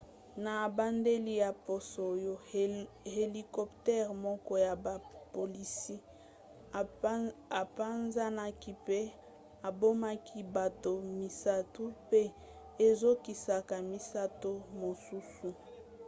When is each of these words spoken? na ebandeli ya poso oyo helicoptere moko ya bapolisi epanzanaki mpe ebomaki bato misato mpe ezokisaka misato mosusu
na 0.43 0.53
ebandeli 0.67 1.33
ya 1.43 1.51
poso 1.65 1.99
oyo 2.13 2.33
helicoptere 3.13 4.09
moko 4.25 4.53
ya 4.65 4.73
bapolisi 4.85 5.95
epanzanaki 7.63 8.71
mpe 8.83 8.99
ebomaki 9.67 10.39
bato 10.55 10.91
misato 11.19 11.83
mpe 12.03 12.21
ezokisaka 12.87 13.75
misato 13.89 14.51
mosusu 14.81 15.49